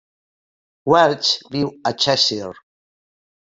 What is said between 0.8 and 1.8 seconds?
Welch viu